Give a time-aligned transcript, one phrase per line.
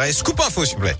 [0.00, 0.96] dirait scoop info s'il vous plaît.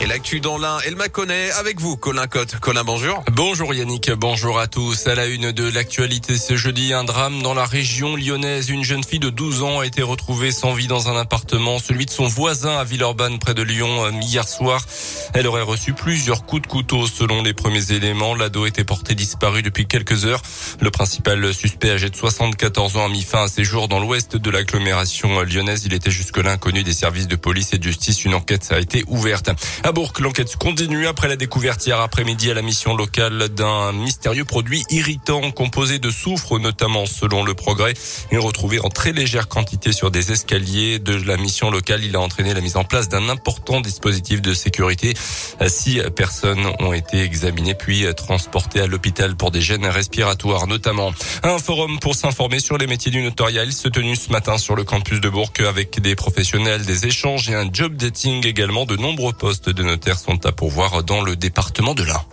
[0.00, 2.58] Et l'actu dans l'un, elle m'a connaît avec vous, Colin Cotte.
[2.60, 3.22] Colin, bonjour.
[3.32, 5.06] Bonjour Yannick, bonjour à tous.
[5.06, 8.68] À la une de l'actualité ce jeudi, un drame dans la région lyonnaise.
[8.68, 12.06] Une jeune fille de 12 ans a été retrouvée sans vie dans un appartement, celui
[12.06, 14.84] de son voisin à Villeurbanne près de Lyon euh, hier soir.
[15.32, 18.34] Elle aurait reçu plusieurs coups de couteau selon les premiers éléments.
[18.34, 20.42] L'ado était porté disparu depuis quelques heures.
[20.80, 24.36] Le principal suspect âgé de 74 ans a mis fin à ses jours dans l'ouest
[24.36, 25.84] de l'agglomération lyonnaise.
[25.86, 28.24] Il était jusque-là inconnu des services de police et de justice.
[28.24, 29.50] Une enquête a été ouverte.
[29.86, 34.46] À Bourg, l'enquête continue après la découverte hier après-midi à la mission locale d'un mystérieux
[34.46, 37.92] produit irritant composé de soufre, notamment selon le progrès.
[38.32, 42.02] Il retrouvé en très légère quantité sur des escaliers de la mission locale.
[42.02, 45.12] Il a entraîné la mise en place d'un important dispositif de sécurité.
[45.66, 51.12] Six personnes ont été examinées puis transportées à l'hôpital pour des gènes respiratoires notamment.
[51.42, 54.84] Un forum pour s'informer sur les métiers du notariat se tenu ce matin sur le
[54.84, 59.34] campus de Bourg avec des professionnels, des échanges et un job dating également de nombreux
[59.34, 62.24] postes de notaires sont à pourvoir dans le département de l'Ain.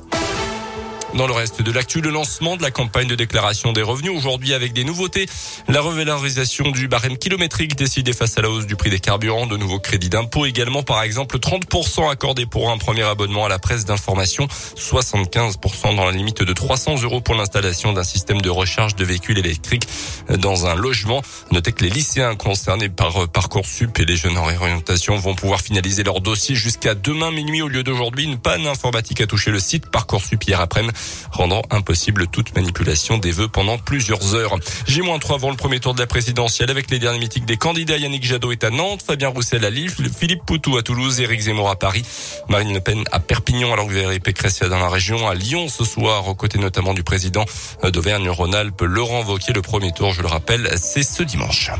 [1.16, 4.54] Dans le reste de l'actu, le lancement de la campagne de déclaration des revenus aujourd'hui
[4.54, 5.26] avec des nouveautés.
[5.68, 9.58] La revalorisation du barème kilométrique décidé face à la hausse du prix des carburants, de
[9.58, 13.84] nouveaux crédits d'impôt également, par exemple 30% accordés pour un premier abonnement à la presse
[13.84, 19.04] d'information, 75% dans la limite de 300 euros pour l'installation d'un système de recharge de
[19.04, 19.88] véhicules électriques
[20.30, 21.22] dans un logement.
[21.52, 26.04] Notez que les lycéens concernés par Parcoursup et les jeunes en réorientation vont pouvoir finaliser
[26.04, 28.24] leur dossier jusqu'à demain minuit au lieu d'aujourd'hui.
[28.24, 31.01] Une panne informatique a touché le site Parcoursup hier après-midi
[31.32, 34.56] rendant impossible toute manipulation des vœux pendant plusieurs heures.
[34.88, 37.98] J-3 avant le premier tour de la présidentielle avec les derniers mythiques des candidats.
[37.98, 41.70] Yannick Jadot est à Nantes, Fabien Roussel à Lille, Philippe Poutou à Toulouse, Éric Zemmour
[41.70, 42.04] à Paris,
[42.50, 45.84] Marine Le Pen à Perpignan alors que Valérie Pécresse dans la région, à Lyon ce
[45.84, 47.46] soir, aux côtés notamment du président
[47.84, 49.54] d'Auvergne-Rhône-Alpes, Laurent Wauquiez.
[49.54, 51.72] Le premier tour, je le rappelle, c'est ce dimanche.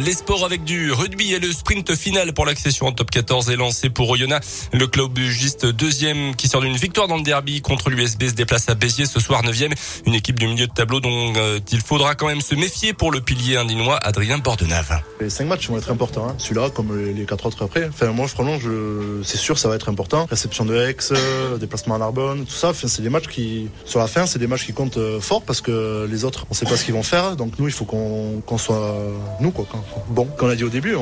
[0.00, 3.56] Les sports avec du rugby et le sprint final pour l'accession en top 14 est
[3.56, 4.70] lancé pour Oyonnax.
[4.72, 8.70] Le club juste deuxième qui sort d'une victoire dans le derby contre l'USB se déplace
[8.70, 9.72] à Béziers ce soir neuvième.
[10.06, 13.12] Une équipe du milieu de tableau dont euh, il faudra quand même se méfier pour
[13.12, 15.02] le pilier indinois Adrien Bordenave.
[15.20, 16.26] Les cinq matchs vont être importants.
[16.26, 16.36] Hein.
[16.38, 17.86] Celui-là comme les quatre autres après.
[17.86, 19.22] Enfin moi franchement je...
[19.22, 20.24] c'est sûr ça va être important.
[20.24, 22.70] Réception de Aix, euh, déplacement à Narbonne, tout ça.
[22.70, 25.42] Enfin, c'est des matchs qui sur la fin c'est des matchs qui comptent euh, fort
[25.42, 27.36] parce que les autres on sait pas ce qu'ils vont faire.
[27.36, 28.96] Donc nous il faut qu'on soit
[29.38, 29.66] nous quoi.
[30.08, 30.96] Bon, comme on a dit au début,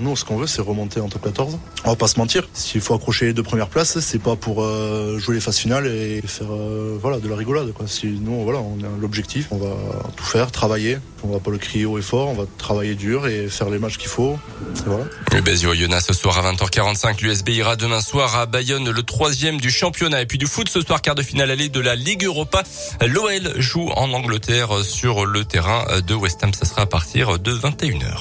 [0.00, 1.58] nous, ce qu'on veut, c'est remonter en top 14.
[1.84, 2.48] On va pas se mentir.
[2.52, 5.86] S'il faut accrocher les deux premières places, c'est pas pour euh, jouer les phases finales
[5.86, 7.72] et faire euh, voilà de la rigolade.
[7.72, 7.86] Quoi.
[7.86, 9.74] Si nous, voilà, on a l'objectif, on va
[10.16, 10.98] tout faire, travailler.
[11.24, 12.28] On va pas le crier haut et fort.
[12.28, 14.38] On va travailler dur et faire les matchs qu'il faut.
[14.76, 15.04] Et voilà.
[15.32, 17.22] Le Bézio Oyonnax ce soir à 20h45.
[17.22, 20.22] L'USB ira demain soir à Bayonne, le troisième du championnat.
[20.22, 22.62] Et puis du foot ce soir, quart de finale allée de la Ligue Europa.
[23.04, 26.52] L'OL joue en Angleterre sur le terrain de West Ham.
[26.52, 28.17] Ça sera à partir de 21h.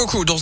[0.00, 0.24] beaucoup